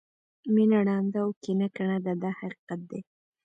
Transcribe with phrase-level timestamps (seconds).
[0.53, 3.01] مینه ړانده او کینه کڼه ده دا حقیقت دی.